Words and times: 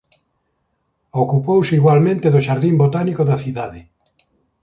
Ocupouse 1.23 1.73
igualmente 1.79 2.27
do 2.33 2.43
xardín 2.47 2.75
botánico 2.83 3.21
da 3.29 3.41
cidade. 3.43 3.81